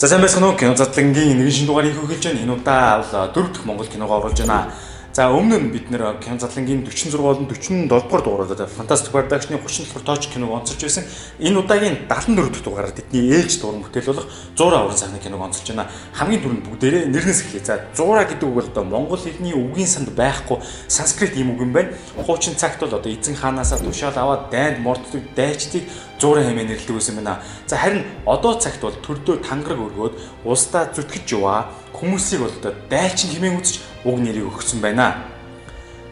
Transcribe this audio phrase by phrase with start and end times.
[0.00, 0.56] За сайн байцгаана уу?
[0.56, 2.40] Кино задлангийн нэгэн шин дугаарыг хөгөлж байна.
[2.40, 4.72] Энэ удаа бол дөрөв дэх Монгол киногоо оруулж байна.
[5.12, 9.90] За өмнө нь бид нэр кино задлангийн 46 болон 47 дугаар дугаараар Fantastic Production-ы 30
[9.90, 11.02] дахь тооч киног онцолж байсан.
[11.42, 15.66] Энэ удаагийн 74 дахь дугаараар тэдний ээлж дуран бүтээл болох 100 аврын сайхны киног онцолж
[15.66, 15.90] байна.
[16.14, 17.66] Хамгийн түрүүнд бүгдээрээ нэрнээс эхлэе.
[17.66, 21.74] За 100 гэдэг үг бол одоо монгол хэлний үгийн санд байхгүй санскрит юм үг юм
[21.74, 21.90] байна.
[22.14, 25.90] Хуучин цагт бол одоо эзэн хаанаас тушаал аваад дайнд морддог дайчдыг
[26.22, 27.42] 100 хэмээн нэрлэдэг байсан байна.
[27.66, 30.14] За харин одоо цагт бол төрдөө тангараг өргөөд
[30.46, 31.66] улсдаа зүтгэж яваа
[31.98, 35.14] хүмүүсийг бол одоо дайчин хэмээн үзэж уг нэрийг өгсөн байна.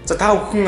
[0.05, 0.67] За та бүхэн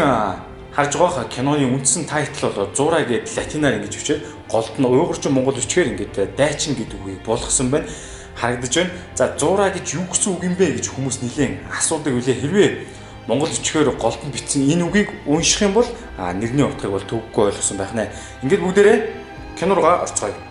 [0.75, 5.59] харж байгаа киноны үндсэн тайтл бол зураа гэдэг латинаар ингэж өчөөд голд нь уйгурчин монгол
[5.59, 7.89] өчгөр ингээд дайчин гэдэг үгийг болгосон байна.
[8.37, 8.91] Харагдаж байна.
[9.15, 12.71] За зураа гэж юу гэсэн үг юм бэ гэж хүмүүс нэлээд асуудаг үлээ хэрвээ
[13.27, 17.77] монгол өчгөр голд нь бичсэн энэ үгийг унших юм бол нэрний утгыг бол төвөггүй ойлгосон
[17.77, 18.09] байх нэ.
[18.47, 18.99] Ингээд бүгдээрээ
[19.59, 20.50] кино руугаа орцгоё.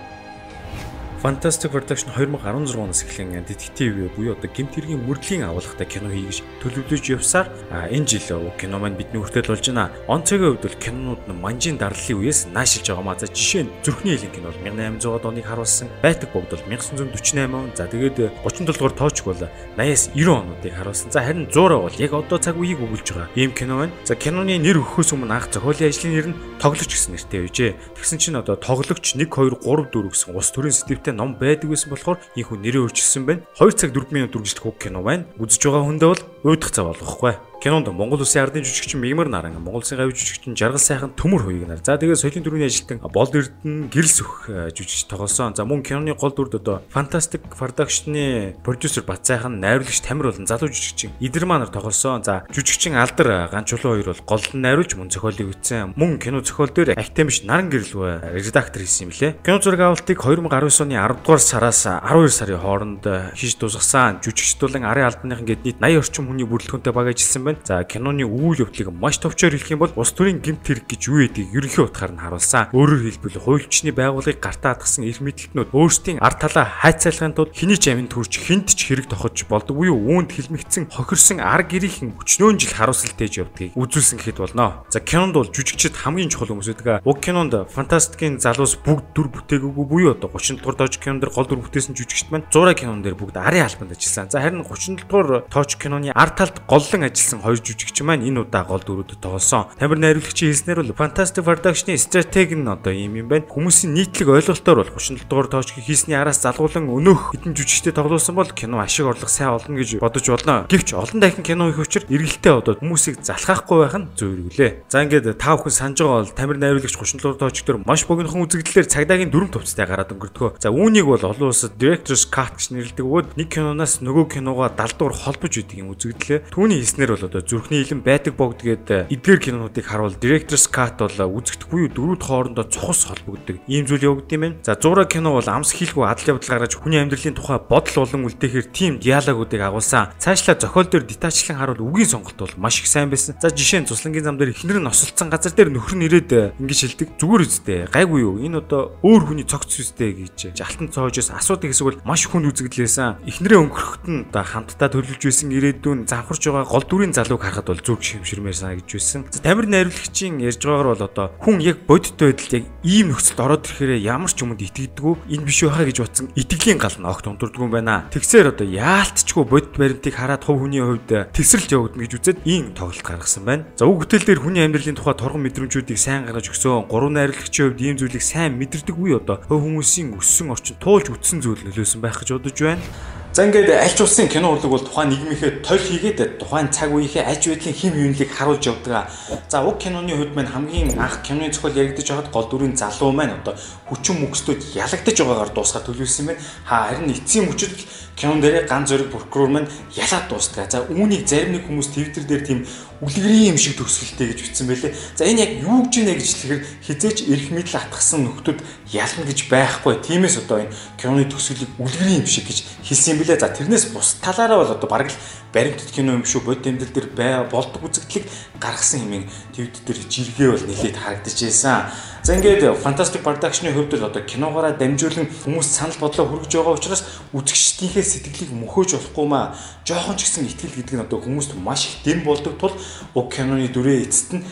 [1.21, 7.11] Fantastic Production 2016 оноос эхлэн детектив буюу одоо гэмт хэргийн мөрдлийн агуулгатай кино хийгэж төлөвлөж
[7.11, 7.51] явсаар
[7.91, 9.91] энэ жил кино маань бидний хүртэл болж байна.
[10.07, 13.19] Он цагийн хувьд бол кинонууд нь манжийн дарлалын үеэс наашилж байгаа маа.
[13.19, 15.91] За жишээ нь Зүрхний хэлэн кино бол 1800 оныг харуулсан.
[15.99, 17.67] Байтаг богд бол 1948 он.
[17.75, 19.43] За тэгээд 37 дугаар тоочг бол
[19.75, 21.11] 80-аас 90 онуудыг харуулсан.
[21.11, 23.27] За харин 100 бол яг одоо цаг үеийг өгүүлж байгаа.
[23.35, 23.91] Ийм кино байна.
[24.07, 27.71] За киноны нэр өгөхөөс өмнө анх зохиолын ажлын нэр нь тоглогч гэсэн нэртэй байжээ.
[27.99, 31.69] Тэгсэн чинь одоо тоглогч 1 2 3 4 гэсэн ус төрийн сэтгвтэй нэртэй ном байдаг
[31.69, 33.41] байсан болохоор энэ хүн нэрээ өөрчилсөн байна.
[33.57, 35.25] 2 цаг 4 минут үргэлжлэх үг кино байна.
[35.41, 37.48] Үзэж байгаа хүндээ бол уйдах цав болохгүй.
[37.59, 41.67] Кинонд Монгол Улсын ардын жүжигчин Мигмар Наран, Монгол Улсын гавь жүжигчин Жаргал сайхан төмөр хоёрыг
[41.67, 41.81] нар.
[41.83, 45.57] За тэгээд соёлын төрөний ажилтан Болд Эрдэнэ гэрэл сөх э, жүжигч тоглосон.
[45.59, 50.71] За мөн киноны гол дүрд одоо Fantastic Production-ы продюсер Бат сайхан, найруулагч Тамир болон залуу
[50.71, 52.23] жүжигчин Идэрманар тоглосон.
[52.23, 55.99] За жүжигчин Алдар Ганч чулуу хоёр бол гол нь найруулж мөн зохиолыг өгсөн.
[55.99, 59.35] Мөн кино зохиол дээр Актемиш Наран гэрэл редактор хийсэн юм лээ.
[59.43, 64.23] Кино зураг авалтыг 2019 оны 10 дугаар сараас 12 сарын хооронд э, хийж дуусгасан.
[64.23, 67.65] Жүжигчд болон арын албаныхан гээд нийт 80 орчим хүний бүрэлдэхүүнтэй баг ажилласан байна.
[67.65, 71.25] За киноны үйл явдлыг маш товчоор хэлэх юм бол улс төрийн гэмт хэрэг гэж юу
[71.25, 72.69] гэдгийг ерөнхий утгаар нь харуулсан.
[72.71, 77.89] Өөрөөр хэлбэл хуульчны байгууллагыг гартаа хатгсан эрх мэдлтнүүд өөрсдийн ард талаа хайцайлахын тулд хэний ч
[77.89, 82.73] амин төрч хинт ч хэрэг тохож болдог буюу үүнд хэлмэгдсэн хохирсон арга гэрийнхэн өчнөөн жил
[82.75, 84.83] харуулсалтэйж явдгийг үзүүлсэн гэхэд болно.
[84.91, 87.01] За кинонд бол жүжигчд хамгийн чухал хүмүүс байдаг.
[87.07, 91.47] Уг кинонд фантастикийн залуус бүгд дүр бүтээгээгүй буюу одоо 30 дугаар дож кинон дээр гол
[91.47, 94.29] дүр бүтээсэн жүжигчд маань 100 кинон дээр бүгд арын албанд ажилласан.
[94.29, 98.43] За харин 30 дугаар тооч киноны ард талд голлон ажилласан байсан хоёр жүжигч маань энэ
[98.43, 99.71] удаа гол дүрүүдэд тоглосон.
[99.79, 103.47] Тамир найруулагчийн хэлснээр бол Fantastic Production-ы стратеги нь одоо ийм юм байна.
[103.47, 108.51] Хүмүүсийн нийтлэг ойлголтоор бол 37 дугаар тоочгийг хийсний араас залгуулan өнөөх хэдэн жүжигчтэй тоглосон бол
[108.51, 110.67] кино ашиг орлого сайн олно гэж бодож болно.
[110.67, 114.71] Гэвч олон дахин кино их учир эргэлтээ одоо хүмүүсийг залхаахгүй байх нь зөөргөлээ.
[114.89, 118.43] За ингээд та бүхэн санаж байгаа бол Тамир найруулагч 37 дугаар тоочг дээр маш богинохон
[118.45, 120.59] үзэгдлээр цагдаагийн дөрөв төвцтэй гараад өнгөрдгөө.
[120.59, 124.97] За үүнийг бол олон улсад Director's Cut гэж нэрлэдэг бөгөөд нэг киноноос нөгөө киногоо 70
[124.99, 126.49] дугаар холбож өгдөг юм үзэгдлээ.
[126.49, 131.37] Түүний хэлснээр бол одоо зүрхний илэн байдаг богд гээд эдгээр кинонуудыг харуул Director's Cut бол
[131.37, 133.61] үзэгдэхгүй дөрүүд хоорондоо цухас холбогддог.
[133.69, 134.57] Ийм зүйл явагдсан юм.
[134.65, 138.67] За 100 кино бол амс хийлгүй адал явдал гаргаж хүний амьдралын тухай бодол болон үлдээхээр
[138.73, 140.09] тийм диалогуудыг агуулсан.
[140.17, 143.37] Цаашлаа зохиол дээр детачлан харуул үгийн сонголт бол маш их сайн байсан.
[143.37, 146.79] За жишээ нь цуслангийн зам дээр эхнэр нь осолцсон газар дээр нөхөр нь ирээд ингэж
[146.97, 147.09] хэлдэг.
[147.21, 147.79] Зүгээр үстэй.
[147.93, 148.41] Гайгүй юу?
[148.41, 150.57] Энэ одоо өөр хүний цогц үстэй гэж.
[150.57, 153.27] Алтан цоожоос асуудаг эсвэл маш хүнд үзэгдлээсэн.
[153.29, 157.83] Эхнэрээ өнгөрөхөд нь одоо хамтдаа төлөвлөж байсан ирээдүйн завхарч байгаа гол дүрийн залууг харахад бол
[157.83, 159.27] зүрх шимширмээр санагдж байсан.
[159.43, 163.99] Тамир найруулагчийн ярьж байгаагаар бол одоо хүн яг бодит байдалд яг ийм нөхцөлд ороод ирэхээр
[163.99, 167.73] ямар ч юмд итгэдэггүй энэ биш байхаа гэж утсан итгэлийн гал нь огт унтурдгүй юм
[167.75, 168.07] байна.
[168.15, 173.03] Тэгсээр одоо яалтчгүй бодит баримтыг хараад хов хүний хувьд тесрэлт явагдана гэж үзээд ийм тоглолт
[173.03, 173.67] гаргасан байна.
[173.75, 177.83] За үг бүтээл дээр хүний амьдралын тухай торгон мэдрэмжүүдийг сайн гаргаж өгсөн гурван найруулагчийн хувьд
[177.83, 182.23] ийм зүйлийг сайн мэдэрдэг үе одоо хувь хүмүүсийн өссөн орчин туулж үтсэн зүйл нөлөөсөн байх
[182.23, 182.83] гэж бодож байна.
[183.31, 187.29] За ингээд аль ч улсын кино урлаг бол тухайн нийгмийнхээ толь хийгээд тухайн цаг үеийнхээ
[187.29, 189.05] аж байдлын хим юунлыг харуулж явдаг.
[189.45, 193.37] За уг киноны хувьд маань хамгийн анх киноны зохиол яригдж байхад гол дүрийн залуу маань
[193.37, 193.53] одоо
[193.85, 196.41] хүчин мөксдөд ялагдаж байгаагаар дуусгаад төлөвлөсөн байна.
[196.65, 197.77] Харин эцсийн мөчөд
[198.19, 200.67] кинон дээр ганц зэрэг прокурор маань ялаад дуустгаа.
[200.67, 202.59] За үүнийг зарим нэг хүмүүс Twitter дээр тийм
[202.99, 204.91] үлгэрийн юм шиг төгсгөлтэй гэж бичсэн байлээ.
[205.15, 208.59] За энэ яг юу гэж нэ гэж хэлэхээр хизээч эрх мэдэл атгсан нөхдүүд
[208.91, 209.93] ялна гэж байхгүй.
[210.03, 213.39] Тиймээс одоо энэ киноны төгсгөлийг үлгэрийн юм шиг гэж хэлсэн билээ.
[213.39, 215.19] За тэрнээс бус талаараа бол одоо бараг л
[215.55, 218.27] баримтат кино юм шүү бод тэмдэл дээр бай болдог үзэгдлийг
[218.59, 219.25] гаргасан хэмээн
[219.55, 221.89] твит дээр жиргээ бол нэлээд харагдаж байсан.
[222.21, 227.01] За ингээд Fantastic Production-ы хувьд л одоо киногоороо дамжуулан хүмүүс санал бодлоо хүргэж байгаа учраас
[227.33, 229.53] үзэгчдийнхээ сэтгэлийг мөхөөж болохгүй маа.
[229.85, 232.73] Жохон ч гэсэн итгэл гэдэг нь одоо хүмүүст маш их дэм болдог тул
[233.13, 234.45] уг киноны дүрээ эцэст нь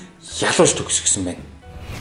[0.46, 1.57] ялууж төгсгсөн байна.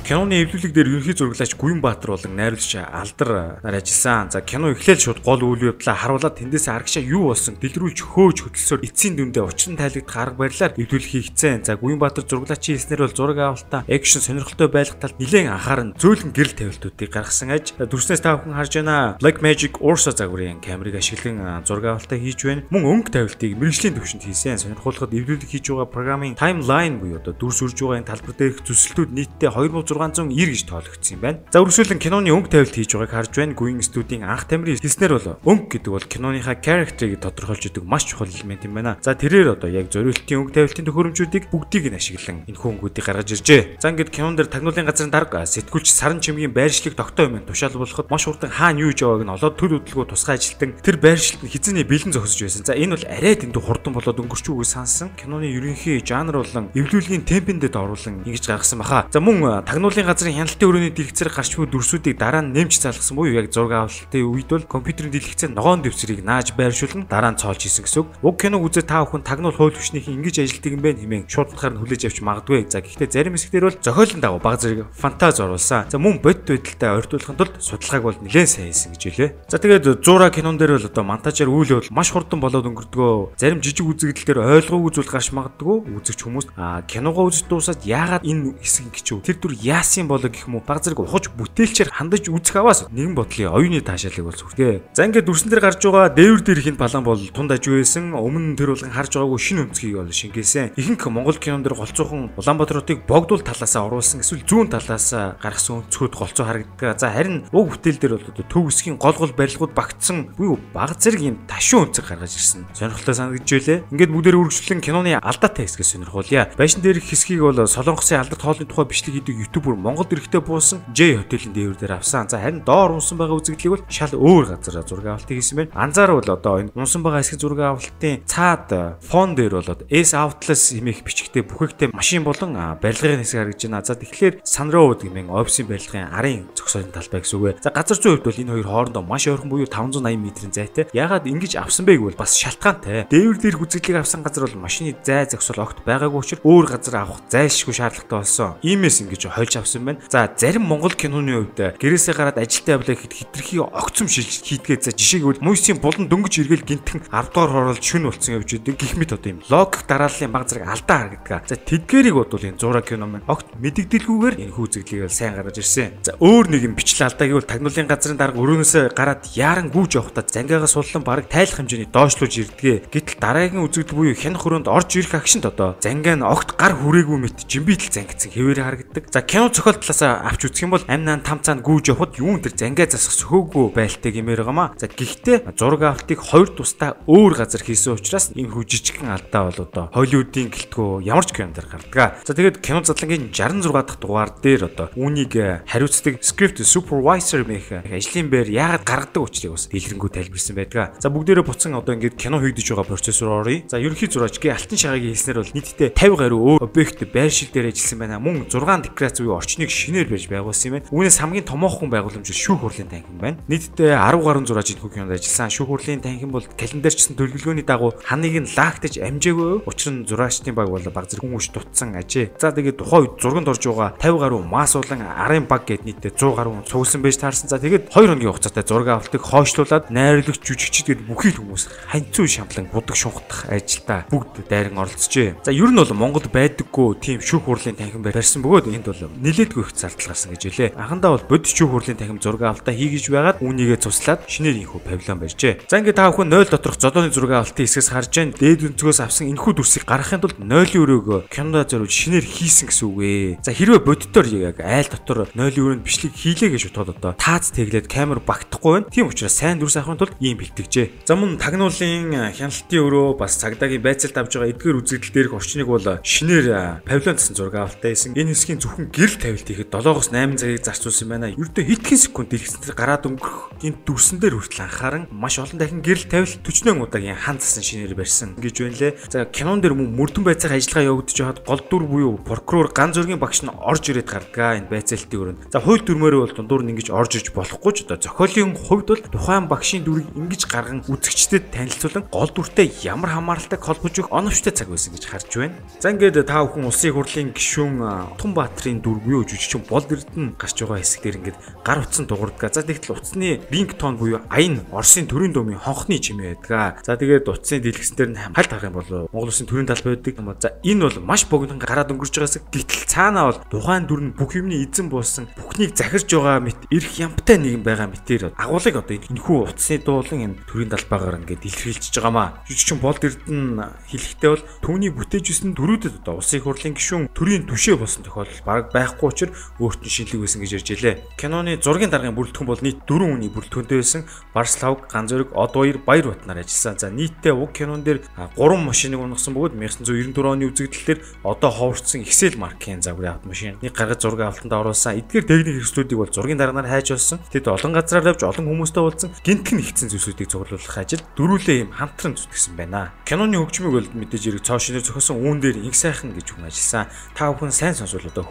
[0.06, 4.31] Киноны эвлүүлэг дээр ерөнхий зураглаач Гүнбаатар болон найруулагч Алдар нар ажилласан.
[4.31, 8.87] За кино эхлээл шууд гол үйл явдлаа харуулад тэндээс аргашаа юу болсон дэлгэрүүлж хөөж хөдөлсөөр
[8.87, 11.67] эцсийн дүндээ учран тайлагдах арга барилаар эвлүүлэх хийгцэн.
[11.67, 16.55] За Гүнбаатар зураглаачийн хэлснээр бол зураг авалтаа экшн сонирхолтой байх талд нэлээд анхааран зөөлөн гэрэл
[16.55, 17.75] тавилтуудыг гаргасан аж.
[17.75, 19.19] Дүрснээс та бүхэн харж байна.
[19.19, 22.62] Black Magic Ursa загварын камерыг ашиглан зураг авалтаа хийж байна.
[22.70, 24.62] Мөн өнгө тавилтыг мэрэгжлийн төвшөнд хийсэн.
[24.62, 29.11] Сонирхолтой эвлүүлэг хийж байгаа програмын timeline буюу одоо дүрс үрж байгаа энэ талбар дээрх төсөлтүүд
[29.11, 29.50] нийтдээ
[29.96, 31.38] 2690 гэж тоологдсон юм байна.
[31.50, 33.56] За үргэлжлүүлэн киноны өнгө тавилт хийж байгааг харж байна.
[33.56, 38.28] Гүйн студийн анх тамирын хэлснээр бол өнгө гэдэг бол киноныхаа character-ыг тодорхойлж өгдөг маш чухал
[38.28, 38.98] элемент юм байна.
[39.00, 43.31] За тэрээр одоо яг зориултын өнгө тавилтын төхөөрөмжүүдийг бүгдийг нь ашиглан энэ хүн өнгүүдийг гаргаж
[43.32, 43.81] иржээ.
[43.81, 48.10] За ингээд кинон дээр тагнуулын газрын дарга сэтгүүлч саран чимгийн байршлыг тогтоо юм тушаал болоход
[48.10, 51.87] маш хурдан хаана юу жааг нь олоод төр хөдөлгөөн тусгай ажилтан тэр байршилд нь хизээний
[51.87, 52.64] бэлэн зогсож байсан.
[52.66, 55.14] За энэ бол арай дэндүү хурдан болоод өнгөрч үгүй сансан.
[55.16, 59.06] Киноны ерөнхий жанр болон эвлүүлгийн темпэнд оруулан ингэж гаргасан баха.
[59.10, 63.38] За мөн тагнуулын газрын хяналтын өрөөний дэлгэцээр гарч буй дүрсүүдийг дараа нь нэмж залгасан буюу
[63.38, 67.86] яг зураг авалтын үед бол компьютерийн дэлгэцээр ногоон дэвсрийг нааж байршуулан дараа нь цоолж хийсэн
[67.86, 68.10] гэсэн үг.
[68.18, 71.80] Уг киног үзээ та бүхэн тагнуул хууль хүчнийх ингэж ажилтдаг юм байна хэмээн шуудлахаар нь
[71.86, 72.66] хүлээж авч магадгүй.
[72.66, 75.86] За гэхдээ зарим хэсгээр бол зохиолын дагуу баг зэрэг фантаз оруулсан.
[75.86, 79.30] За мөн бодит байдалтай ойртуулахын тулд судалгааг бол нэлээд сайн хийсэн гэж хэлээ.
[79.46, 83.38] За тэгээд зуура кинон дээр бол одоо монтажаар үйл явдал маш хурдан болоод өнгөрдгөө.
[83.38, 85.86] Зарим жижиг үзэгдэл дээр ойлгоогүй зүйл гарч магадгүй.
[85.94, 90.49] Үзэгч хүмүүс а киногоо үзэж дуусаад яагаад энэ хэсэг гिचв тэр дүр яасан болоо гэх
[90.49, 94.96] юм уу баг зэрэг ухаж бүтээлчээр хандаж үзэх аваас нэгэн бодлын оюуны таашаалыг бол зүрхээ.
[94.96, 98.17] За ингээд дүрсэн дээр гарч байгаа дээвэр дээр ихэнд балан бол тунд ажиг байсан.
[98.17, 100.73] Өмнө тэр болгон харж байгаагүй шинэ өнцгийг бол шингээсэн.
[100.81, 106.14] Ихэнх Монгол кинон дээр голцоохон Улаанбаатар хотыг богдуул талаасаа оруулсан эсвэл зүүн талаасаа гаргасан өнцгүүд
[106.17, 106.96] голцоо харагддаг.
[106.96, 111.20] За харин уг бүтээл дээр бол төв хэсгийн гол гол барилгууд багтсан буюу баг зэрэг
[111.20, 112.64] юм ташуун өнцөг гаргаж ирсэн.
[112.72, 113.84] Сонирхолтой санагдж байлээ.
[113.93, 116.49] Ингээд бүгдээр үргэлжлэн киноны алдаатай хэсгээс сонирхуулъя.
[116.56, 121.18] Байшин дээрх хэсгийг бол Солонгосын алдарт хоолны тухай бичлэг хийдэг ютубер Монголд эрэхтэй буусан J
[121.18, 122.28] хотелийн дээвэр дээр авсан.
[122.28, 125.70] За харин доор унсан байгаа үзэгдлийг бол шал өөр газар зураг авалтыг хийсэн байна.
[125.74, 131.02] Анзаарвал одоо энэ унсан байгаа хэсэг зураг авалтын цаад фон дээр бол S Outless хэмээх
[131.02, 133.82] бичгтээ бүхэхтэй машин болон барилгын хэсэг харагдаж байна.
[133.82, 137.58] За тэгэхээр Sunroad гэмээн офисын барилгын арын зогсоолын талбай гэсэн үг.
[137.58, 140.86] За газар зүйн хувьд бол энэ хоёр хоорондоо маш ойрхон буюу 580 м-ийн зайтай.
[140.94, 143.10] Яагаад ингэж авсан бэ гэвэл бас шалтгаантай.
[143.10, 147.20] Дээвэр дээр үзэгдлийг авсан газар бол машины зай зогсоол огт байгаагүй учраас өөр газар авах
[147.30, 148.54] зайлшгүй шаардлагатай болсон.
[148.62, 150.00] Иймээс ингэж хольж авсан байна.
[150.10, 154.90] За зарим монгол киноны хувьд гэрээсээ гараад ажилтаа явлаа гэхэд хитрхи огцом шилж хийдгээ за
[154.90, 158.98] жишээ гэвэл мөсийн булан дөнгөж эргэл гинтхэн 10 дугаар хороолж шүн болцсон явж идэг гих
[158.98, 161.43] мэт одоо юм логик дарааллын баг зэрэг алдаа харагддаг.
[161.46, 166.02] За тэдгэрийг бодвол энэ зураг кино маань огт мэдэгдэлгүйгээр энэ хүүзэглийг бол сайн гаргаж ирсэн.
[166.02, 170.25] За өөр нэг юм бичлэг алдаа гэвэл тагнуулын газрын дарга өрөөнөөсөө гараад яаран гүүж явахдаа
[170.26, 172.90] зангиага суллан бараг тайлах хэмжээний доошлуулж ирдгээ.
[172.90, 177.19] Гэтэл дараагийн үзэгдэл буюу хянах хөрөнд орж ирэх агшинт одоо зангиа нь огт гар хүрээгүй
[177.20, 179.04] мэт жимбитл зангидсан хэвээр харагддаг.
[179.12, 182.56] За кино зохиол талаас авч үзэх юм бол амнаа там цаанд гүүж явахад юун тэр
[182.56, 184.72] зангиа засах сөхөөгүй байлтай гэмээр байгаамаа.
[184.80, 189.60] За гэхдээ зураг авалтыг хоёр тусдаа өөр газар хийсэн учраас энэ хүү жижигхэн алдаа бол
[189.68, 192.16] одоо Холливуудын гэлтгөө ямар ч кинонд гардаг.
[192.24, 195.36] За тэгээд кино задлангийн 66 дахь дугаар дээр одоо үүнийг
[195.68, 200.96] хариуцдаг script supervisor мэх ажлын байр яагаад гаргадаг учрыг бас дэлгэрэнгүй тайлбарсан байдаг.
[200.96, 203.69] За бүгдээрээ буцан одоо ингээд кино хийгдэж байгаа процессор оръё.
[203.69, 207.69] За ерөнхий зураач гээ алтан шагагийн хэлснээр бол нийтдээ 50 гаруй өөр объект байршил дээр
[207.69, 208.16] ажилласан байна.
[208.16, 210.88] Мөн 6 декораци буюу орчныг шинээр барьж байгуулсан юм байна.
[210.94, 213.38] Үүнээс хамгийн томоохон байгууламж шүүх хурлын танхим байна.
[213.50, 215.50] Нийтдээ 10 гаруй зураач энэ кинонд ажилласан.
[215.50, 219.66] Шүүх хурлын танхим бол календарчсан төлөвлөгөөний дагуу ханыг нь лагтаж амжаагүй.
[219.66, 222.38] Учир нь зураачдын баг бол баг зэрэг хүн үш дутсан ажээ.
[222.38, 226.14] За тэгээд тухайн үед зурганд орж байгаа 50 гаруй мас болон арын баг гэд нийтдээ
[226.14, 227.50] 100 гаруй цугсан байж таарсан.
[227.50, 232.26] За тэгээд 2 хоногийн хугацаатай зураг авалтыг хойшлуулад найрлагч жүжигчд гээд бүхий л хүмүүс ханцуу
[232.30, 235.42] шамлан будаг шунхтах ажилдаа бүгд дайран оролцжээ.
[235.42, 239.63] За ер нь бол Монголд байдаггүй тийм шүүх хурлын танхим барьсан бөгөөд энд бол нилээдгүй
[239.65, 240.70] их зардал гарсан гэж хэлээ.
[240.77, 245.19] Анхандаа бол бодит шүүх хурлын танхим зураг авалтаа хийгэж байгаад үүнийгээ цуслаад шинээр инхүү павильон
[245.20, 245.67] барьжээ.
[245.69, 248.37] За ингээд та бүхэн 0 доторх зодооны зураг авалтын хэсгээс харж байна.
[248.37, 253.01] Дээд өнцгөөс авсан энэхүү дүрсийг гаргахын тулд 0-ийн өрөөгөө кинода зориулж шинээр хийсэн гэсэн үг
[253.01, 253.29] ээ.
[253.41, 257.87] За хэрвээ бодитоор яг айл дотор 0-ийн өрөөнд бичлэг хийлээ гэж бодоход одоо таац тэглээд
[257.89, 258.91] камер багтахгүй байна.
[258.93, 261.06] Тийм учраас сайн дүрс авахын тулд ийм бэлтгэжээ.
[261.08, 265.87] За мөн тагнуулын хяналтын өрөө бас цагдаагийн байцаалд авж байгаа эдгээр үзэгдэл дээрх орчныг бол
[266.03, 266.46] шинээр
[266.87, 268.17] павильон гэсэн зураг авалтаа хийсэн.
[268.17, 271.31] Энэ хэсгийн зөвхөн гэрэл тавилт хийхэд 7-8 цагийг зарцуулсан байна.
[271.31, 275.79] Ердөө хэдхэн секунд дэлгэцэн дээр гараад өнгөрөх гинт дүрсэн дээр хүртэл анхааран маш олон дахин
[275.79, 278.98] гэрэл тавил 40 удаагийн хан засан шинээр барьсан гэж байна лээ.
[279.06, 283.22] За кинон дээр мөн мөрдөн байцаах ажиллагаа явагдаж байхад гол дүр буюу прокурор ган зөргийн
[283.22, 285.41] багш нь орж ирээд гардаг энэ байцаалтын өрөөнд.
[285.55, 289.03] За хууль дүрмээрээ бол дундуур нь ингэж орж иж болохгүй ч одоо зохиолын хувьд бол
[289.06, 294.67] тухайн багшийн дүрийг ингэж гарган үзэгчдэд танилцуулан гол дүртэй ямар хамааралтай холбож өгөх оновчтой цаг
[294.67, 295.55] байсан гэж харж байна.
[295.79, 300.81] За ингээд та бүхэн улсын хурлын гишүүн Тунбаатарын дүр буюу жүжигчин бол эрдэнэ гарч байгаа
[300.81, 302.53] хэсэг дээр ингээд гар утсан дуурдаг.
[302.55, 306.84] За тэгтэл утасны рингтон буюу аян Оросын төрийн думын хонхны чимээ байдаг.
[306.84, 310.41] За тэгээд утасны дэлгэцэн дээр нь хальт харах юм бол Монгол улсын төрийн талбай байдаг.
[310.41, 314.32] За энэ бол маш богино гараад өнгөрч байгаас гэтэл цаанаа бол тухайн дүр нь бүх
[314.36, 319.36] юмны эзэн болсон бүхнийг захирж байгаа мэт эрх ямтай нэгэн байгаа мэтэр агуулгыг одоо энэхүү
[319.50, 322.29] утасны дуулан энэ төрийн талбайгаар ингээд илэрхийлж байгаамаа.
[322.46, 327.76] Жүжигчин болд эрдэнэ хэлэхдээ бол түүний бүтээж өссөн төрүүдэд одоо улсын хурлын гишүүн төрийн түшээ
[327.76, 330.94] болсон тохиолдол бараг байхгүй учраас өөрт нь шинэлэг байсан гэж ярьж илээ.
[331.19, 334.02] Киноны зургийн даргын бүрэлдэхүүн бол нийт 4 үний бүрэлдэхүүнтэй байсан.
[334.31, 336.78] Барслав, Ганзөрөг, Од баяр, Батнаар ажилласан.
[336.78, 342.38] За нийтдээ уг кинон дээр 3 машиныг унгасан бөгөөд 1994 оны үзэгдэлээр одоо ховорцсон Excel
[342.38, 345.00] маркийн загварын автомашиныг гаргаж зураг авалтанд оруулсан.
[345.00, 347.19] Эдгээр техник хэрэгслүүдийг бол зургийн дарганаар хайж олсон.
[347.32, 352.14] Тэд олон газраар явж олон хүмүүстэй уулзсан гинтгэн нэгдсэн зүйлсүүдийг цуглуулах ажил дөрүүлээ юм хамтран
[352.14, 352.93] зүтгэсэн байна.
[353.08, 356.86] Киноны хөгжмийг бол мэдээж хэрэг цоо шинээр зохиосон үүн дээр инх сайхан гэж хүн ажилласан.
[357.16, 358.24] Та бүхэн сайн сонсвол одоо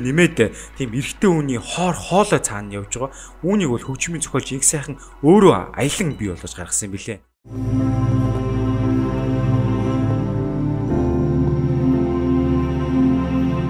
[0.00, 0.38] хөгжмөдөр нэмээд
[0.78, 3.12] тийм эрэгтэй хүний хоор хоолой цаана явж байгаа.
[3.44, 7.18] Үүнийг бол хөгжмийн зохиолч инх сайхан өөрөө аялан бий болгож гаргасан юм билээ.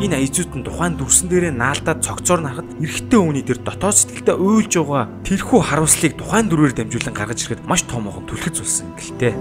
[0.01, 4.73] Энэ аяжууд нь тухайн дүрсэн дээрээ наалдаад цогцоор нарахад эрэгтэй хүний тэр дотоод сэтгэлдээ уйлж
[4.81, 9.37] байгаа тэрхүү харуулслыг тухайн дүрээр дамжуулан гаргаж ирэхэд маш томоохон түлхэц болсон гэлтэй.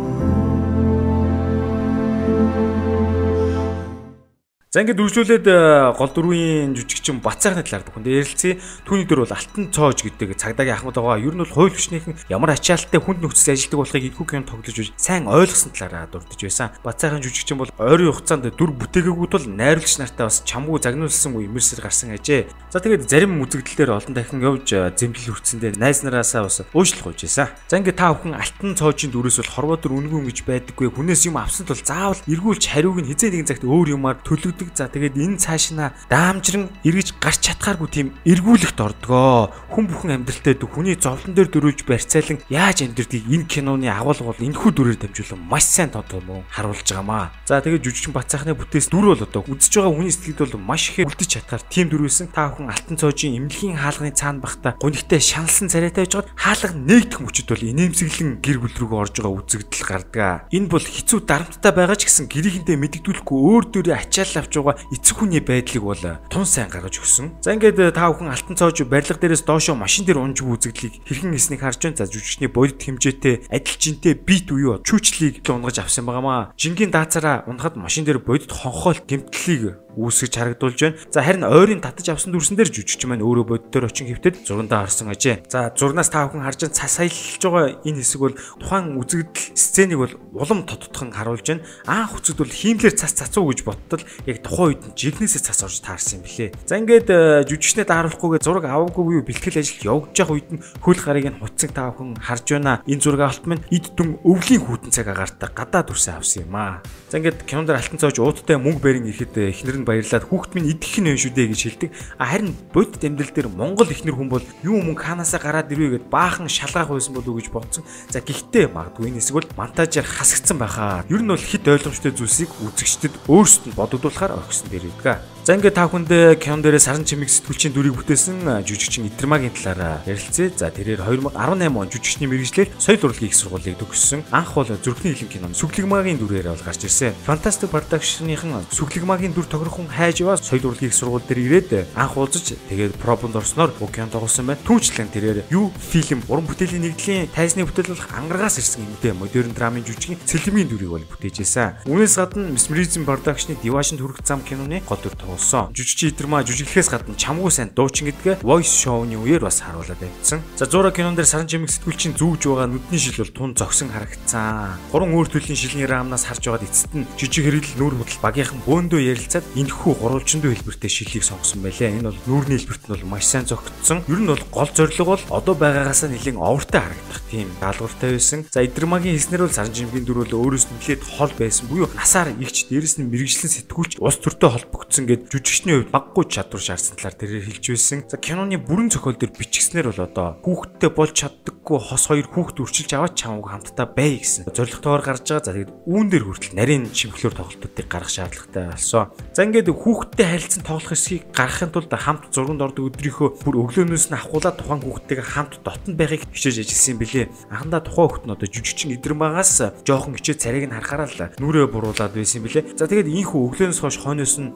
[4.69, 8.61] За ингээд үргэлжлүүлээд э, гол дөрвийн жүжигчин Бацаархны талаар бүхэнд ярилцъя.
[8.85, 11.17] Түүний дөр бол Алтан цоож гэдэг цагдаагийн ахмад байгаа.
[11.17, 14.93] Ер нь бол хууль хүчнийхэн ямар ачаалттай хүнд нөхцөл ажилтдаг болохыг энэхүү кино тоглож үз
[14.93, 16.69] сайн ойлгосон талаараа дурдж байсан.
[16.85, 21.81] Бацаархны жүжигчин бол ойрын хугацаанд дүр бүтээгээгүй тул найруулагч нартай бас чамгүй загнуулсан үе имерсэр
[21.81, 22.45] гарсан ажээ.
[22.69, 27.25] За тэгээд зарим үзэгдэлээр олон дахин явж э, зэмлэл хүртсэндээ найз нараасаа бас уушлах гэж
[27.25, 27.49] байсан.
[27.65, 30.93] За ингээд та бүхэн Алтан цоожийн дүрээс бол хорвоо дөр үнгүн гэж байдаггүй.
[30.93, 34.77] Хүнээс юм авсан тул заавал эргүүлж хариуг нь хизээ нэгэн цагт өөр юмар төлөг өгдөг.
[34.77, 39.51] За тэгээд энэ цаашнаа даамжран эргэж гарч чадхааргүй тийм эргүүлэгт ордгоо.
[39.71, 44.43] Хүн бүхэн амьдралтай дүү хүний зовлон дээр дөрүүлж барьцаалан яаж амьдрдгийг энэ киноны агуулга бол
[44.43, 47.31] энэхүү дүрээр дамжуулан маш сайн тодорхой харуулж байгаамаа.
[47.47, 51.07] За тэгээд жүжигчин Бацаахны бүтээс дүр бол одоо үзэж байгаа хүний сэтгэлд бол маш ихээр
[51.07, 52.27] үлдэж чадхаар тийм дүр байсан.
[52.33, 57.19] Та бүхэн алтан цоожийн эмнэлгийн хаалганы цаана бахта гунигтай шаналсан царайтай байж байгаад хаалга нээгдэх
[57.21, 60.49] мөчөд бол инээмсэглэн гэр бүл рүү орж байгаа үзэгдэл гардаг.
[60.49, 65.15] Энэ бол хэцүү дарамттай байгаа ч гэсэн гэрийнхэндээ мэддэгдүүлэхгүй өөр дөрөө ачаал авч байгаа эцэг
[65.21, 67.43] хүний байдлыг бол тун сайн гаргаж өгсөн.
[67.43, 71.61] За ингээд та бүхэн алтан цоож барилга дээрээс доошоо машин дээр унж үзэгдлийг хэрхэн хийснийг
[71.61, 71.99] харж байна.
[72.01, 76.53] За жүжигчний бодит хэмжээтэй адилжинтэй бит буюу чүүчлийг унгаж авсан байгаамаа.
[76.57, 80.97] Жингийн даацаараа унахад машин дээр бодит хонхоол гэмтлийг үүсгэж харагдуулж байна.
[81.11, 85.11] За харин ойрын татаж авсан дүрсэн дээр жүжигч маань өөрөө боддоор очин хөвтөд зургандаа харсан
[85.11, 85.43] ажээ.
[85.51, 90.13] За зурнаас та бүхэн харж цас аялж байгаа энэ хэсэг бол тухайн үзэгдэл сценийг бол
[90.39, 91.67] улам тодтогхон харуулж байна.
[91.83, 95.83] Анх үзэгд бол хиймлэр цас цацуу гэж боттол яг тухайн үед нь жигнэсээ цас орж
[95.83, 96.49] таарсан юм билээ.
[96.63, 97.09] За ингээд
[97.49, 101.71] жүжигчнээ дааруулахгүйгээ зураг аваагүй юу бэлтгэл ажил явж явах үед нь хөл гарыг нь хуцсан
[101.75, 102.79] та бүхэн харж байна.
[102.87, 106.79] Энэ зураг авалт минь эд дүн өвлийн хүүтэн цаг агаартай гадаа дүрсэн авсан юм аа.
[107.09, 111.01] За ингээд кинонд алтан цоож ууттай мөнгө барин ирэхэд эхнэр нь баярлаад хүүхд минь идэх
[111.01, 111.89] нь шүү дээ гэж хэлдэг.
[112.21, 116.45] Харин бодит амьдрал дээр Монгол ихнэр хүн бол юу мөнгө хаанасаа гараад ирвэ гэд баахан
[116.45, 117.83] шалгаах байсан болов уу гэж бодсон.
[118.13, 121.09] За гэхдээ магадгүй энэ хэсэг бол монтажаар хасагдсан байхаа.
[121.09, 125.38] Ер нь бол хит ойлгомжтой зүйлсийг үзэгчдэд өөрсдөд бодогдуулахаар орхисон дэрэгдэг.
[125.49, 130.53] За ингээд та бүхэнд кинон дээрээ саран чимэг сэтгүүлчийн дүрийг бүтээсэн жүжигчин Итермагийн талаар ярилцъя.
[130.53, 134.29] За тэрээр 2018 он жүжигчний мэрэгжлэр соёл урлагийн их сургуулийг төгссөн.
[134.29, 137.17] Анх бол зүрхний хилэн кинонд Сүглэгмагийн дүрээр бол гарч ирсэн.
[137.25, 142.53] Fantastic Production-ийн Сүглэгмагийн дүр тохирохон хайж яваа соёл урлагийн их сургууль дээр ирээд анх уулзаж
[142.69, 144.61] тэгээд пробонд орсноор кино тоглосон байна.
[144.69, 149.81] Түүнчлэн тэрээр юу фильм, уран бүтээлийн нэгдлийн тайзны бүтээл болох ангарагаас ирсэн эмдээ модерн драмын
[149.81, 151.89] жүжигчин Сэлмийн дүрийг бол бүтээж ирсэн.
[151.89, 155.71] Үүнээс гадна Mesmerism Production-ы Дивашин төрөх зам киноны гол дүр тоглосон болсон.
[155.73, 160.43] Жүжигчин Идэрмаа жүжиглэхээс гадна чамгүй сайн дуучин гэдгээ voice show-ны үеэр бас харуулад байсан.
[160.59, 164.75] За зураг кинон дээр саран жимэг сэтгүүлчин зүүж байгаа нүдний шил бол тун зогсон харагдсан.
[164.91, 168.99] Гурван өөр төрлийн шилний раамнаас харж байгаад эцэст нь жижиг хэрэл нүүр худал багийнхан бөөндөө
[168.99, 171.95] ярилцаад энэхүү гурвалжиндөө хэлбэртэй шилийг сонгосон байлээ.
[172.03, 174.03] Энэ бол нүүрний хэлбэрт нь бол маш сайн зогтсон.
[174.11, 178.43] Ер нь бол гол зорилго бол одоо байгаагаас нэлээд овртой харагдах тийм даалгавартай байсан.
[178.51, 181.67] За Идэрмагийн хийснээр бол саран жимгийн бол өөрөөс нь нэлээд хол байсан.
[181.69, 186.25] Буюу насаар игч дээрэс нь мэрэгжлэн сэтгүүлч ус төртөө холбогдсон гэд Тэгээд жүжигчний хувьд баггүй
[186.31, 187.99] чадвар шаардсан талаар тэрээр хэлж байсан.
[188.07, 192.91] За киноны бүрэн зохиол дээр бичгснээр бол одоо хүүхдтэй болж чаддаггүй хос хоёр хүүхд үрчилж
[192.95, 195.43] аваад чамаг хамтдаа бай гэсэн зорилготойгоор гарч байгаа.
[195.43, 199.11] За тэгээд үүн дээр хүртэл нарийн чимхлэр тоглолтуудыг гаргах шаардлагатай болсон.
[199.35, 204.15] За ингээд хүүхдтэй харилцан тоглох хэсгийг гаргахын тулд хамт зурганд ордог өдрийнхөө бүр өглөөнөөс нь
[204.15, 207.27] авахуулаад тухайн хүүхдтэйгээ хамт дотн байхыг хичээж ажилласан билээ.
[207.51, 211.67] Анхандаа тухайн хүүхд нь одоо жүжигчин идэрэм байгаас жоохон хичээ царайг нь харахаараа л нүрээ
[211.67, 212.79] буруулаад байсан билээ.
[212.79, 214.55] За тэгээд ийхүү өглөөнөөс хойш хойноос нь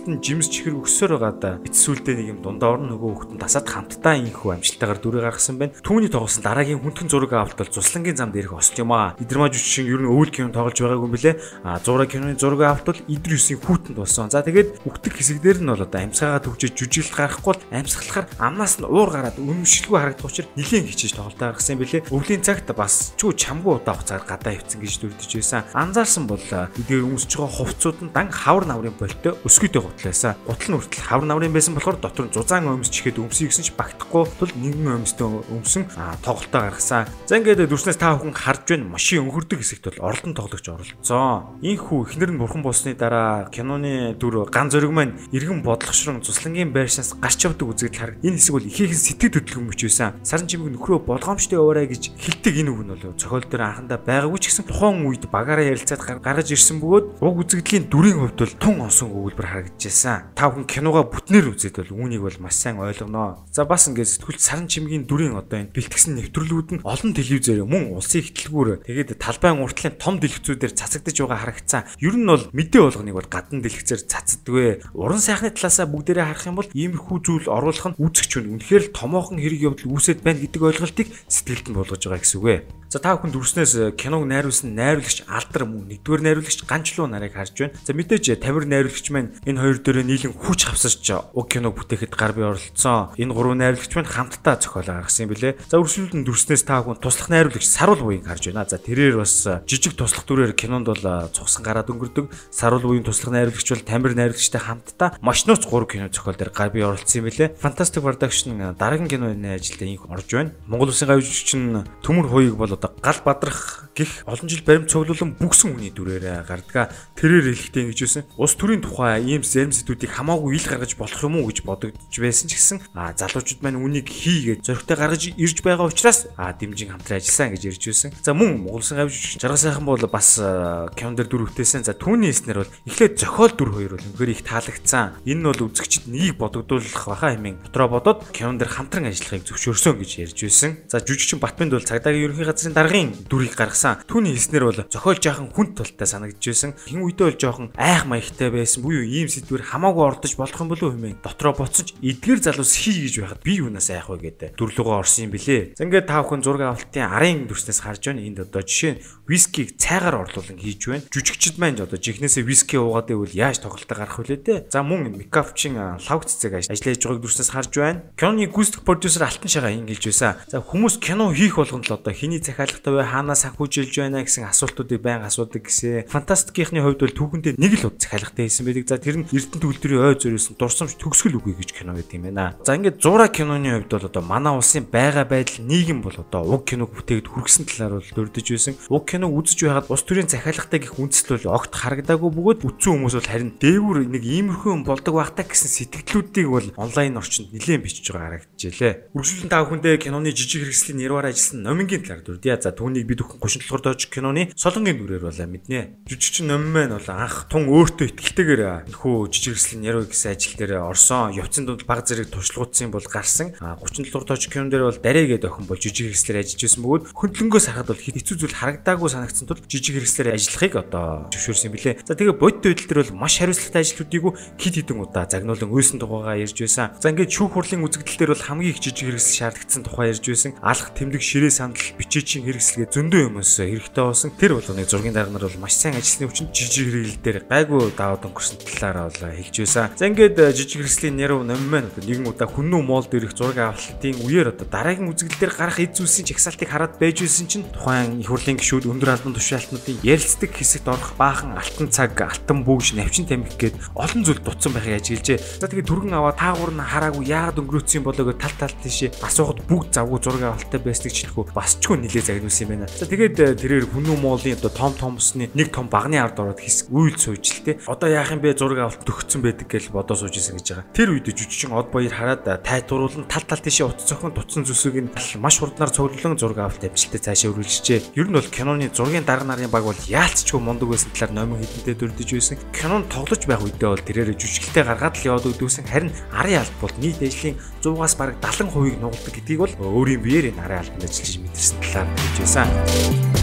[0.00, 4.16] чаргууцалт нь жимс чихэр өксөөр байгаад эцсүүлдээ нэг юм дундаа орно нөгөө нь тасаад хамтдаа
[4.16, 5.76] ийхүү амжилттайгаар дүрээ гаргасан байна.
[5.84, 9.14] Түүний тоглосон дараагийн хүндхэн зураг авалт бол цуслангийн замд ирэх ост юм аа.
[9.20, 11.36] Идрэмаа жүжигчин ер нь өвөл кино тоглож байгаагүй юм билээ.
[11.64, 14.30] А 100 киноны зураг авалт бол идэр 9-ийн хүүтэнд болсон.
[14.32, 18.88] За тэгээд үхдэг хэсэгдэр нь бол одоо амьсгаагаа төвчөж жүжиглэл гаргахгүй бол амьсгалахаар амнаас нь
[18.88, 22.08] уур гараад өмшөлгүй харагдах учраас нэлийн хичээж тоглолтоо гаргасан юм билээ.
[22.08, 25.62] Өвлийн цагт бас чүү чамгүй удаа хугацаар гадаа хөвцөн гэж дүрдэж байсан.
[25.76, 30.38] Анзаарсан бол эдгээр өмсөж байгаа хувцсууд нь дан хавар наврын болтой өсгүйтэй гутлаасан.
[30.46, 33.70] Гутал нь хүртэл хавар наврын байсан болохоор дотор нь зузаан өмсч ихэд өмсөй гэсэн ч
[33.74, 35.84] багтахгүй тул нэгэн өмстэй өмсөн
[36.22, 37.10] тоглолтоо гаргасан.
[37.26, 41.58] За ингээд дүрснээс та бүхэн харж байна машин өнгөрдөг хэсэгт бол оролдон тоглогч оролцсон.
[41.60, 47.18] Инхүү эхнэр нь бурхан болсны дараа киноны дүр ган зөрөг маань иргэн бодлогошрон цуслангийн байршаас
[47.18, 48.16] гарч явдаг үзэгдэл хараг.
[48.22, 50.14] Энэ хэсэг бол ихээхэн сэтгэл хөдлөм мөч байсан.
[50.22, 54.38] Саран чимэг нөхрөө болгоомжтой яваарай гэж хэлдэг энэ үг нь бол зохиол дээр анхандаа байгаагүй
[54.40, 58.76] ч гэсэн тухайн үед багаараа ярилцаад гаргаж ирсэн бөгөөд уг үзэгдлийн дүрийн хувьд бол тун
[58.84, 59.48] онсон өгүүлбэр
[59.80, 60.36] харагдажсэн.
[60.36, 63.40] Та бүхэн киногоо бүтнээр үзээд бол үүнийг бол маш сайн ойлгоно.
[63.50, 67.96] За бас ингээд сэтгүүл саран чимгийн дүрийн одоо энэ бэлтгэсэн нэвтрүүлгүүд нь олон телевизээр мөн
[67.96, 71.88] улсын ихтлгүүр тэгээд талбайн уртлын том дэлгэцүүдээр цацагдж байгаа харагдсан.
[72.04, 74.92] Ер нь бол мэдээ болгоныг бол гадна дэлгэцээр цацдагвэ.
[74.92, 78.96] Уран сайхны талаасаа бүгдээрээ харах юм бол иймэрхүү зүйл оруулах нь үзэгч хүн үнэхээр л
[78.96, 82.60] томоохон хэрэг явдал үүсэт байна гэдэг ойлголтыг сэтгэлд нь болгож байгаа гэсэн үг ээ.
[82.90, 87.78] За та бүхэн дүрснээс киног найруулсан найруулагч Алдар мөн нэгдүгээр найруулагч Ганчлуу нарыг харж байна.
[87.86, 92.34] За мэдээж тамир найруулагч маань энэ хоёр дөрөө нийлэн хүч хавсарч уг киног бүтээхэд гар
[92.34, 93.14] бие оролцсон.
[93.14, 95.54] Энэ гурван найруулагч маань хамтдаа зохиолоо гаргасан юм билэ.
[95.70, 98.66] За үргэлжлүүлэн дүрснээс та бүхэн туслах найруулагч Саруул буйг харж байна.
[98.66, 102.26] За тэрээр бас жижиг туслах дүрээр кинонд бол цугсан гараад өнгөрдөг.
[102.50, 106.90] Саруул буйн туслах найруулагч бол тамир найруулагчтай хамтдаа Машнууц 3 кино зохиол дээр гар бие
[106.90, 107.54] оролцсон юм билэ.
[107.62, 110.50] Fantastic Production дараагийн киноны ажилд инх орж байна.
[110.66, 115.36] Монгол Улсын гавьжигч нь Төмөр хуйг бол одоо гал бадрах гих олон жил баримт цуглуулан
[115.38, 118.24] бүгсэн хүний дүрээр гардгаа тэрээр хэлэхдээ ингэж байсан.
[118.40, 122.48] Ус төрийн тухай ийм зарим сэдвүүдийг хамаагүй ил гаргаж болох юм уу гэж бодогдож байсан
[122.48, 127.20] ч гэсэн а залуучууд маань үнийг хийгээд зөрөгтэй гаргаж ирж байгаа учраас а дэмжин хамтран
[127.20, 128.10] ажилласан гэж ярьж байсан.
[128.24, 131.84] За мөн Монголсын гавьж жаргал сайхан бол бас дүр хөтээсэн.
[131.84, 135.20] За түүний эснэр бол эхлээд зохиол дүр хоёр бол үнэхээр их таалагдсан.
[135.28, 140.10] Энэ нь бол үзэгчд нёгийг бодогдуулах баха хэмээн дотроо бодоод дээр хамтран ажиллахыг зөвшөөрсөн гэж
[140.24, 140.70] ярьж байсан.
[140.88, 144.00] За жүжигчин Батбинд бол цагдаагийн ерөнхий газрын даргын дүрийг гаргасан.
[144.08, 146.72] Түүний хэлснээр бол зохиол жаахан хүнд тултай санагдж байсан.
[146.88, 148.82] Хэн үедээ бол жоохон айх маягтай байсан.
[148.82, 153.26] Буюу ийм сэдвэр хамаагүй ордож болох юм болов хэмээн дотроо ч эдгээр залуус хий гэж
[153.26, 155.74] байхад би юунаас айх вэ гэдэг дүрлөгөө орсон юм билэ.
[155.74, 158.22] За ингээд та бүхэн зураг авалтын арын дүрснээс харж байна.
[158.22, 161.02] Энд одоо жишээ нь вискиг цайгаар орлуулан хийж байна.
[161.10, 164.54] Жүжигчд маань одоо жихнээсээ виски уугаад байвал яаж тоглолтоо гарах вүлээ те.
[164.70, 168.02] За мөн Микафчин лав цэцэг ажиллаж байгааг дүрснээс харж байна.
[168.14, 170.38] Киноны гүйцэтгэх продюсер Алтан шагаа ингэж байсан.
[170.46, 173.02] За хүмүүс кино хийх болгонд л одоо хэний захиалгатай вэ?
[173.02, 176.06] Хаанаа санхүүжилж байна гэсэн асуултуудыг байн асуудаг гэсэн.
[176.10, 178.86] Фантастикийнхны хувьд бол түүхэндээ нэг л удаа захиалгатай байсан байдаг.
[178.90, 182.52] За тэр нь Эрдэнэ төгөлдрийн ой зөрөөсөн дурсамж төгсгөл үгүй гэж кино гэдэг юм байна.
[182.60, 186.68] За ингээд зура киноны хувьд бол одоо манай улсын байга байдал нийгэм бол одоо уг
[186.68, 188.76] киног бүтээгээд хүргэсэн талаар бол дурдж байсан.
[188.92, 193.14] Уг киног үзэж байхад ус төрийн захиалгатай гих үндэслэл бол огт харагдаагүй бөгөөд үтсэн хүмүүс
[193.16, 198.12] бол харин дээгүр нэг иймэрхүү юм болдог байхтаа гэсэн сэтгэлдлүүдийг бол онлайн орчинд нэлээд бичиж
[198.12, 199.16] байгаа харагдчихжээ.
[199.16, 202.60] Үргэлжлэн та бүхэндээ киноны жижиг хэрэгслийн нэрваар ажилласан номингийн талаар дурдъя.
[202.60, 206.04] За түүнийг бид бүхэн 30 толгор дооч киноны солонгийн дүрээр болоо мэднэ.
[206.04, 210.72] Жүжигчин номин маань бол анх тун өөртөө ихтэйгээр нөхөө жижиг хэрэгслийн нэрвэ гэсэн ажил дээр
[210.84, 211.32] орсон.
[211.32, 213.54] Явцын дунд баг зэрэг туршлагуудсан бол гарсан.
[213.58, 217.66] 30 толгор дооч кинон дээр бол дарэгээд охин бол жижиг хэрэгслэр ажиллаж байсан бөгөөд хөндлөнгөөс
[217.70, 221.94] харахад бол хэцүү зүйл харагдаагүй санагдсан тул жижиг хэрэгслэр ажиллахыг одоо зөвшөөрсөн билээ.
[222.04, 224.24] За тэгээ бодит байдал дээр бол маш хариуцлагатай ажлуудыг
[224.58, 226.90] хит хитэн удаа загнуулан үйсэн тухайгаа ярьж байсан.
[226.98, 230.52] За ингээд шүүх хурлын үзэгдэл дээр бол хамгийн их жижиг хэрэгсэл шаардлагатсан тухай ярьж байсан.
[230.64, 234.30] Алах тэмдэг ширээ сандал бичээчийн хэрэгслэгээ зөндөө юмс хэрэгтэй болсон.
[234.34, 238.24] Тэр бол нэг зургийн дарганаар бол маш сайн ажилласны хүчин жижиг хэрэгэл дээр гайгүй даваад
[238.24, 239.90] өнгөрсөн талаараа бол хэлж байсан.
[239.98, 244.54] За ингээд жижиг хэрэгслийн нэрв номин маань нэгэн удаа хүннүү моол дээрх зураг авалтын үеэр
[244.54, 248.58] одоо дараагийн үзэгдэл дээр гарах эд зүйлсийн чагсаалтыг хараад байж байсан чинь тухайн их хурлын
[248.58, 253.76] гишүүд өндөр албан тушаалтнуудын ярилцдаг хэсэгт орох баахан алтан цаг, алтан бүүж, навчин тамхи гээд
[253.98, 255.38] олон зүйл дутсан байхыг ажиглжээ.
[255.60, 259.60] За тэгээ түргэн аваа таагуур нь хараагүй яагаад өнгөрөөцсөн болоо гэж тал тал тийшээ асуухад
[259.66, 262.86] бүгд завгүй зураг авалттай байсныг чихгүй бас ч гоо нилээ загнуулсан юм байна.
[262.88, 267.16] За тэгээд тэрээр хүнүү моолын одоо том томсны нэг том багны ард ороод хэсэг үйл
[267.16, 267.78] те.
[267.86, 270.86] Одоо яах юм бэ зураг авалт төгссөн байдаг гэж бодоо сууж исэн гэж байгаа.
[270.94, 275.10] Тэр үед жүжигчин од баяр хараад тайтруулан тал тал тийшээ утас цохон тутсан зүсийг нь
[275.40, 278.14] маш хурднаар цуглуулan зураг авалт амжилттай цаашаа үргэлжжээ.
[278.16, 281.96] Ер нь бол киноны зургийн дарга нарын баг бол яалтчгүй мундаг байсан талаар номын хідэнтэй
[281.96, 282.58] дурдж байсан.
[282.76, 285.88] Кинон тоглож байх үедээ бол тэрээр жүжиглэлтэй гаргаад л яваад өгдөөсөн.
[285.88, 290.62] Харин арын алба бол нийт ажлын 100-аас бараг 70% нугалдаг гэдгийг бол өөрийн биеэр энэ
[290.64, 293.39] арын албанд ажиллаж мэдэрсэн талаар хэлж байсан.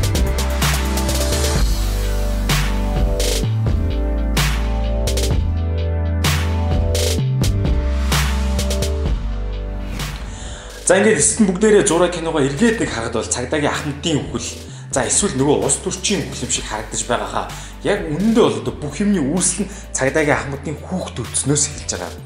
[10.88, 14.56] За ингээд эсэд нь бүгдээрээ зураг киногоо эргээд нэг харахад бол цагдаагийн ахмадын үхэл
[14.88, 17.48] за эсвэл нөгөө ус төрчийн үхэл юм шиг харагдаж байгаа хаа.
[17.84, 22.24] Яг үнэндээ бол одоо бүх юмны үүсэл нь цагдаагийн ахмадын хүүхд өвцнөөс эхэлж байгаа.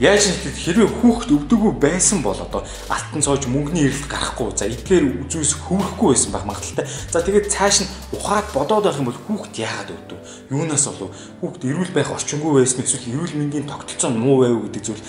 [0.00, 5.28] Яаж нэхэд хэрвээ хүүхд өвдөггүй байсан бол одоо алтан цоож мөнгөний эрэлт гарахгүй за эдгээр
[5.28, 6.88] үзүүс хөврөхгүй байсан байх магадaltaй.
[7.12, 10.18] За тэгээд цааш нь ухаад бодоод байх юм бол хүүхд яагаад өвдөв?
[10.50, 11.12] Юунаас болов?
[11.44, 15.02] Хүүхд эрүүл байх орчингүй байсан эсвэл эрүүл мэндийн тогтолцоо муу байв гэдэг зүйл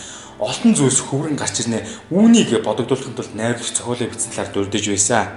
[0.44, 1.88] олон зүйлс хөврөн гарч ирнэ.
[2.12, 5.28] Үүнийг бодогдуулахын тулд найруулагч цохиолоо бичсэн талаар дурдж байсан.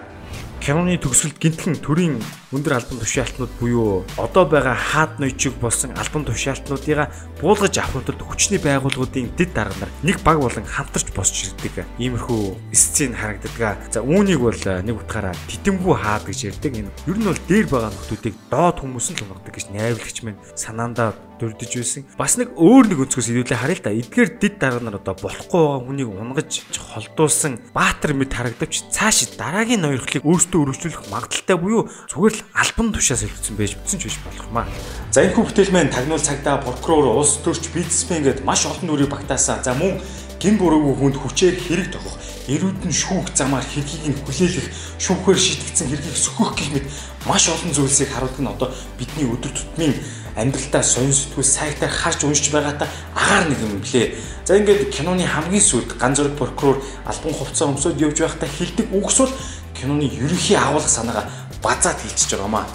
[0.67, 2.17] Киноны төгсгөлд гинтхэн төрийн
[2.51, 7.07] өндөр албан тушаалтнууд буюу одоо байгаа хаад ноёчиг болсон албан тушаалтнуудыг
[7.39, 11.85] буулгаж авах тулд хүчний байгууллагуудын дэд дарга нар нэг баг болон хамтарч босч ирдэг.
[12.01, 13.79] Иймэрхүү сцен харагддаг.
[13.93, 16.73] За үүнийг бол нэг утгаараа титэмгүй хаад гэж ярьдаг.
[16.73, 20.41] Энэ ер нь бол дээр байгаа нөхдүүдийг доод хүмүүс нь л унагадаг гэж найруулагч минь
[20.57, 22.05] санаандаа дурдж байсан.
[22.17, 23.93] Бас нэг өөр нэг өнцгөөс хэлүүлээ харъя л да.
[23.93, 29.85] Эдгээр дид дарга нар одоо болохгүй байгаа хүнийг унгаж холдуулсан баатар мэд харагдавч цааш дараагийн
[29.85, 34.49] ноёрхлыг өөртөө өргөжлөх магадaltaй буюу зүгээр л альбан тушаас илүүцсэн байж бүтсэн ч биш болох
[34.53, 34.67] маа.
[35.13, 39.13] За энэ бүх бүтээл маань тагнуул цагдаа, прокурор, улс төрч, бизнесмен гээд маш олон нүрийг
[39.13, 39.61] багтаасан.
[39.61, 40.01] За мөн
[40.41, 42.17] гин бүрээгүй хүнд хүчээр хэрэг тохих,
[42.53, 44.69] эрүүд нь шүүх замаар хэргийг нь хүлээлгэх,
[45.01, 46.87] шүүхээр шийтгдсэн хэргийг сөхөх гэх мэт
[47.25, 48.69] маш олон зүйлсийг харуулдаг нь одоо
[49.01, 49.97] бидний өдөр тутмын
[50.37, 54.15] амьдралдаа сонь сэтгүүл сайтаар харж уншиж байгаатай агаар нэг юм блэ.
[54.45, 59.33] За ингээд киноны хамгийн сүүлд ганцураг прокурор альбан хувцас өмсөд явж байхдаа хилдэг үгс бол
[59.75, 61.27] киноны ерөнхий агуулга санаагаа
[61.65, 62.67] базаад хэлчихэж байгаа маа.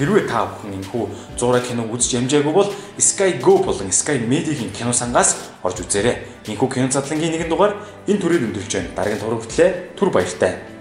[0.00, 1.04] Хэрвээ та бүхэн энэхүү
[1.36, 6.48] зураг киног үзэж ямжаагүй бол Sky Go болон Sky Media-гийн кино сангаас орж үзээрэй.
[6.48, 7.76] Энэхүү кино задлангийн нэгэн дугаар
[8.08, 8.96] энэ төрөйд өндөрлж байна.
[8.96, 9.68] Дараагийн тураг хөтлөө
[10.00, 10.79] түр баяртай.